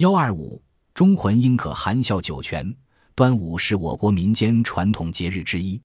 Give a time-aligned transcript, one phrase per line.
[0.00, 0.62] 幺二五，
[0.94, 2.74] 忠魂应可含笑九泉。
[3.14, 5.78] 端午是我国民间传统节日之一。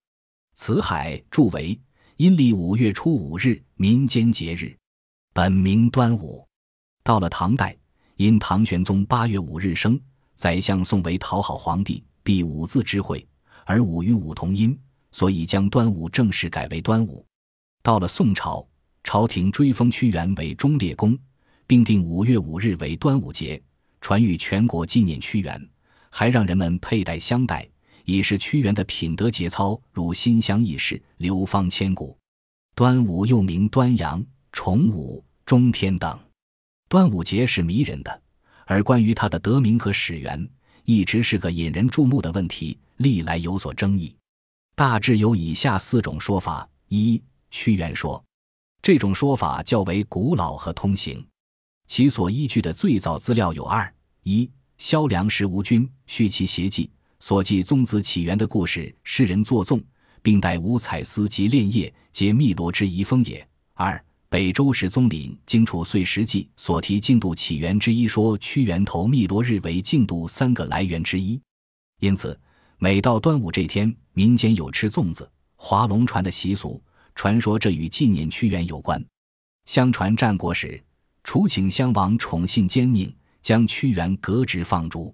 [0.54, 1.78] 辞海注为
[2.16, 4.74] 阴历五月初五日，民间节日，
[5.34, 6.48] 本名端午。
[7.04, 7.78] 到了唐代，
[8.16, 10.00] 因唐玄宗八月五日生，
[10.36, 13.28] 宰相宋为讨好皇帝，避五字之讳，
[13.66, 14.80] 而五与五同音，
[15.12, 17.26] 所以将端午正式改为端午。
[17.84, 18.66] 到了宋朝，
[19.04, 21.20] 朝廷追封屈原为忠烈公，
[21.68, 23.62] 并定五月五日为端午节，
[24.06, 25.70] 传于全国纪念屈原，
[26.12, 27.68] 还让人们佩戴香带。
[28.04, 32.16] 以示屈原的品德节操如馨香易逝，流芳千古。
[32.76, 36.20] 端午又名端阳、重午、中天等。
[36.88, 38.22] 端午节是迷人的，
[38.68, 40.48] 而关于它的得名和始源，
[40.84, 44.16] 一直是个引人注目的问题，历来有所争议。
[44.76, 48.24] 大致有以下四种说法：一、屈原说，
[48.84, 51.26] 这种说法较为古老和通行，
[51.88, 53.92] 其所依据的最早资料有二：
[54.28, 56.90] 一、萧梁时吴君续其邪记。
[57.20, 59.80] 所记宗子起源的故事，诗人作纵，
[60.24, 63.48] 并带五彩丝及炼液，皆汨罗之遗风也。
[63.76, 71.40] 二北周时宗麟经楚岁时记所提晋度起源之一说，屈原投汨罗日为晋度三个来源之一。
[72.00, 72.38] 因此，
[72.80, 76.82] 每到端午这天，民间有吃粽子、划龙船的习俗，
[77.14, 79.04] 传说这与纪念屈原有关。
[79.66, 80.84] 相传战国时，
[81.24, 83.14] 楚顷襄王宠信奸佞，
[83.46, 85.14] 将屈原革职放逐。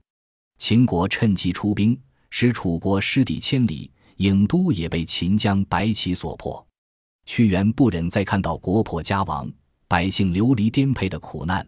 [0.57, 6.65] 秦国趁机出兵，使楚国失地千里，郢都也被秦将白起所破。
[7.25, 9.51] 屈原不忍再看到国破家亡、
[9.85, 11.67] 百姓流离颠沛的苦难，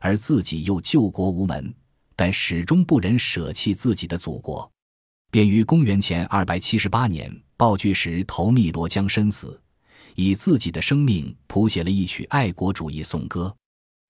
[0.00, 1.74] 而自己又救国无门，
[2.14, 4.70] 但始终不忍舍弃自己的祖国，
[5.30, 9.58] 便于公元前二百七十八年暴巨时投汨罗江身死，
[10.14, 13.56] 以自己的生命谱写了一曲爱国主义颂歌。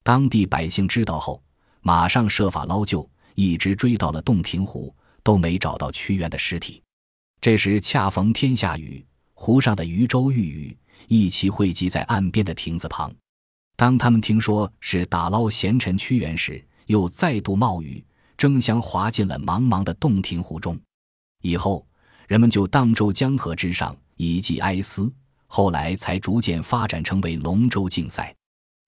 [0.03, 1.41] 当地百姓知道后，
[1.83, 3.09] 马上设法捞救。
[3.35, 6.83] 一直追到了洞庭湖，都没找到屈原的尸体。
[7.41, 9.03] 这时恰逢天下雨，
[9.33, 10.79] 湖上的渔舟遇雨，
[11.09, 13.11] 一齐汇集在岸边的亭子旁。
[13.75, 18.05] 当他们听说是打捞贤臣屈原时，又再度冒雨，
[18.37, 20.79] 争相滑进了茫茫的洞庭湖中。
[21.41, 21.87] 以后，
[22.29, 25.11] 人们就荡舟江河之上，以寄哀思。
[25.47, 28.35] 后来才逐渐发展成为龙舟竞赛。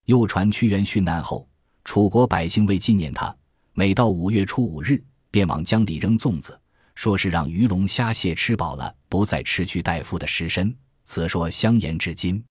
[0.05, 1.49] 又传屈原殉难后，
[1.85, 3.35] 楚国百姓为纪念他。
[3.73, 6.59] 每到五月初五日，便往江里扔粽子，
[6.95, 10.75] 说是让鱼龙虾蟹吃饱了，不再吃去大夫的尸身。
[11.05, 12.43] 此说相沿至今。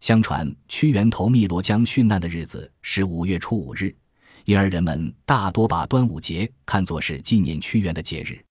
[0.00, 3.94] 相传屈原投汨罗江殉难的日子是五月初五日，
[4.46, 8.42] 因而人们大多把端午节看作是纪念屈原的节日。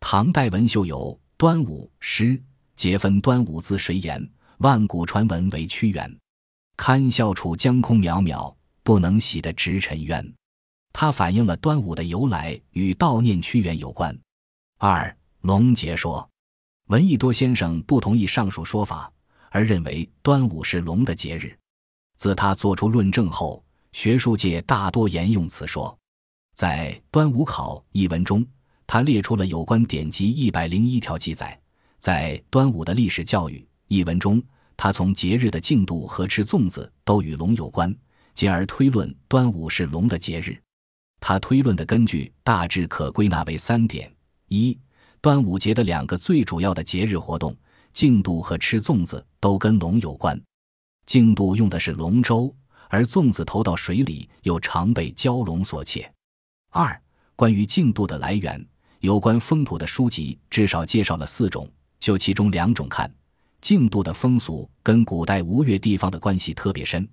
[0.00, 2.42] 唐代文秀有《端午》诗，
[2.74, 4.28] 节分端午字谁言？
[4.58, 6.18] 万古传闻为屈原。
[6.76, 8.52] 堪笑楚江空渺渺，
[8.88, 10.34] 不能洗的直沉冤。
[10.94, 14.18] 它反映了端午的由来与悼念屈原有关。
[14.78, 16.26] 二龙节说，
[16.86, 19.12] 闻一多先生不同意上述说法，
[19.50, 21.54] 而认为端午是龙的节日。
[22.16, 23.62] 自他作出论证后，
[23.92, 25.94] 学术界大多沿用此说。
[26.54, 28.42] 在《端午考》一文中，
[28.86, 31.60] 他列出了有关典籍一百零一条记载。
[31.98, 34.42] 在端午的历史教育一文中，
[34.78, 37.94] 他从节日的进度和吃粽子都与龙有关，
[38.38, 40.56] 进而推论端午是龙的节日。
[41.18, 44.08] 他推论的根据大致可归纳为三点：
[44.46, 44.78] 一、
[45.20, 47.52] 端午节的两个最主要的节日活动——
[47.92, 50.40] 竞渡和吃粽子，都跟龙有关。
[51.04, 52.54] 竞渡用的是龙舟，
[52.88, 56.08] 而粽子投到水里又常被蛟龙所窃。
[56.70, 56.96] 二、
[57.34, 58.64] 关于竞渡的来源，
[59.00, 61.68] 有关风土的书籍至少介绍了四种。
[61.98, 63.12] 就其中两种看，
[63.60, 67.04] 竞渡的风俗跟古代吴越地方的关系特别深。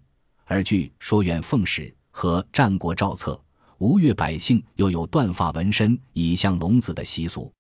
[0.45, 3.33] 而据《说苑凤史》和《战国赵策》。
[3.79, 7.51] 吴越百姓又有断发纹身以向龙子的习俗。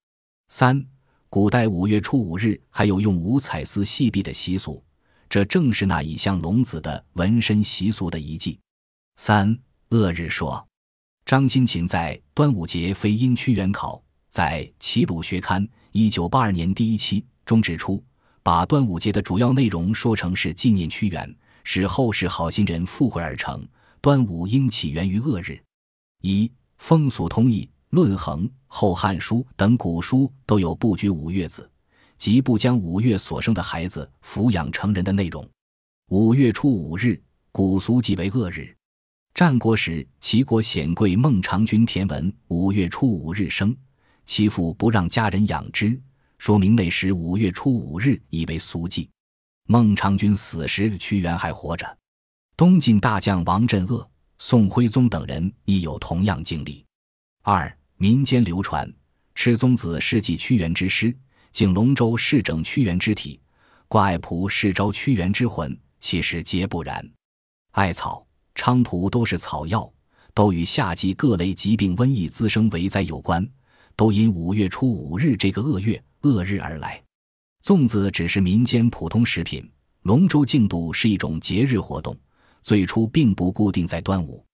[0.47, 0.83] 三，
[1.29, 4.81] 古代五月初五日还有用五彩丝细臂的习俗，
[5.27, 8.57] 这正是那以向龙子的纹身习俗的遗迹。
[9.17, 9.57] 三，
[9.89, 10.65] 恶日说，
[11.25, 13.97] 张新勤在《端午节非因屈原考》
[14.29, 15.61] 在《齐鲁学刊》
[15.91, 18.01] 一九八二年第一期中指出，
[18.41, 21.35] 把端午节的主要内容说成是纪念屈原，
[21.65, 23.67] 使后世好心人附会而成。
[23.99, 25.59] 端午应起源于恶日。
[26.21, 31.67] 一风俗通义、论衡、后汉书等古书都有不拘五月子，
[32.17, 35.43] 即不将五月所生的孩子抚养成人的内容。
[36.11, 37.19] 五月初五日，
[37.51, 38.75] 古俗即为恶日。
[39.33, 43.75] 战国时，齐国显贵孟尝君田文五月初五日生，
[44.25, 45.99] 其父不让家人养之，
[46.37, 49.09] 说明那时五月初五日已为俗忌。
[49.67, 51.97] 孟尝君死时，屈原还活着。
[52.55, 54.07] 东晋大将王镇恶。
[54.37, 56.85] 宋徽宗等人亦有同样经历。
[57.41, 58.91] 二、民间流传，
[59.33, 61.15] 吃粽子是祭屈原之师，
[61.53, 63.39] 敬龙舟是整屈原之体，
[63.87, 67.09] 挂艾蒲是招屈原之魂，其实皆不然。
[67.71, 69.89] 艾草、菖蒲都是草药，
[70.33, 73.49] 都与夏季各类疾病瘟疫滋生为灾有关，
[73.95, 77.01] 都因五月初五日这个恶月恶日而来。
[77.65, 79.67] 粽子只是民间普通食品，
[80.03, 82.15] 龙舟竞渡是一种节日活动，
[82.61, 84.45] 最初并不固定在端午。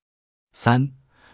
[0.54, 0.90] 三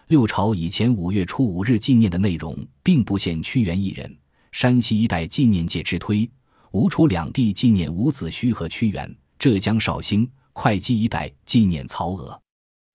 [0.08, 2.52] 六朝以前五月初五日纪念的内容，
[2.82, 4.12] 并不限屈原一人，
[4.50, 6.28] 山西一带纪念介之推，
[6.72, 12.42] 吴楚两地纪念伍子胥和屈原，浙江绍兴、会稽一带纪念曹娥。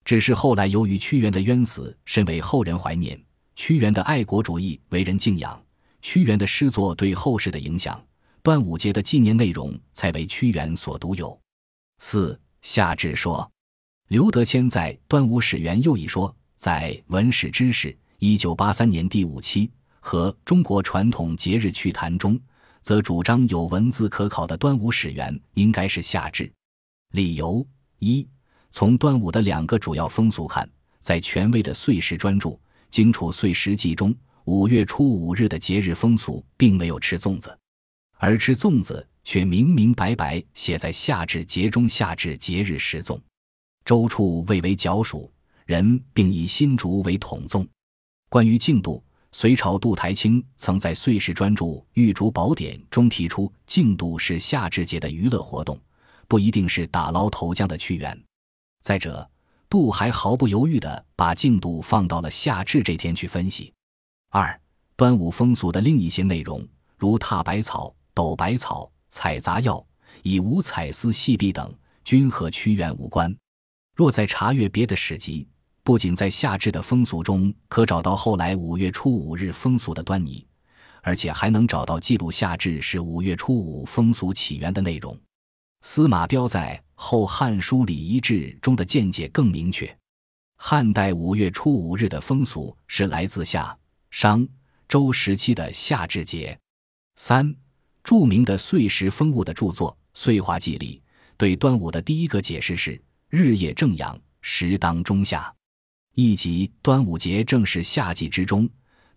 [0.03, 3.17] 只是后来由于屈原的冤死，甚为后人怀念；
[3.55, 5.57] 屈原的爱国主义为人敬仰；
[6.01, 7.97] 屈原的诗作对后世的影响。
[8.43, 11.39] 端午节的纪念内容才为屈原所独有。
[11.99, 13.49] 四夏至说，
[14.09, 17.87] 刘德谦在《端午始源又一说》在《文史知识》
[18.19, 22.37] 一九八三年第五期和《中国传统节日趣谈》中，
[22.81, 26.51] 则主张有文字可考的端午始源应该是夏至。
[27.13, 27.65] 理由
[27.99, 28.27] 一：
[28.71, 30.69] 从端午的两个主要风俗看，
[30.99, 32.49] 在权威的《岁时专著·
[32.89, 34.13] 荆楚岁时记》中，
[34.43, 37.57] 五月初五日的节日风俗并没有吃粽子。
[38.23, 43.19] 而吃粽子却明明白白写在夏至节中，夏至节日食粽。
[43.83, 45.29] 周处谓为角黍，
[45.65, 47.67] 人并以新竹为统粽。
[48.29, 49.03] 关于竞渡，
[49.33, 51.65] 隋朝杜台清曾在《岁时专著·
[51.95, 55.77] 玉竹宝典》中提出，竞渡是夏至节的娱乐活动，
[56.29, 58.17] 不一定是打捞投江的屈原。
[58.81, 59.29] 再者，
[59.67, 63.73] 杜还毫不犹豫地把竞渡放到了夏至这天去分析。
[64.29, 64.57] 二、
[64.95, 66.65] 端午风俗的另一些内容，
[66.97, 67.93] 如踏百草。
[68.13, 69.85] 斗百草、采杂药、
[70.21, 71.73] 以五彩丝细臂等，
[72.03, 73.35] 均和屈原无关。
[73.95, 75.47] 若在查阅别的史籍，
[75.83, 80.45] 不仅在夏至的风俗中可找到后来五月初五日风俗的端倪，
[81.01, 85.19] 而且还能找到记录夏至是五月初五风俗起源的内容。
[85.81, 89.95] 司马彪在《后汉书礼仪志》中的见解更明确：
[90.55, 93.77] 汉代五月初五日的风俗是来自夏、
[94.09, 94.47] 商、
[94.87, 96.57] 周时期的夏至节。
[97.15, 97.53] 三。
[98.03, 101.01] 著名的岁时风物的著作《岁华记》里，
[101.37, 105.53] 对端午的第一个解释是：日夜正阳，时当中夏，
[106.13, 108.69] 亦即端午节正是夏季之中，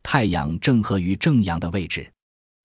[0.05, 2.11] 太阳正合于正阳的位置。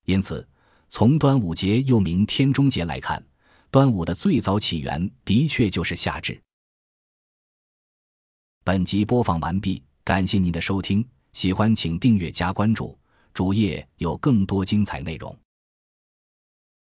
[0.05, 0.47] 因此，
[0.89, 3.23] 从端午节又名天中节来看，
[3.71, 6.39] 端午的最早起源的确就是夏至。
[8.63, 11.03] 本集播放完毕，感谢您的收听，
[11.33, 12.95] 喜欢请订阅加关注，
[13.33, 15.35] 主页有更多精彩内容。